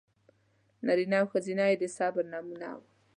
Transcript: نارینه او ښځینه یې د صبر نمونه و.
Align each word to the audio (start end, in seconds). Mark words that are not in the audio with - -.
نارینه 0.85 1.17
او 1.21 1.27
ښځینه 1.33 1.63
یې 1.71 1.75
د 1.79 1.83
صبر 1.97 2.23
نمونه 2.33 2.69
و. 2.75 2.79